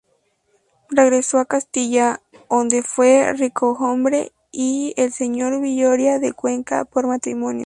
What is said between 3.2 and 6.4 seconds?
ricohombre y señor de Villoria de